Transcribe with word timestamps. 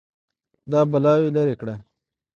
دا 0.71 0.79
بلاوې 0.91 1.29
لرې 1.35 1.55
کړه 1.61 1.75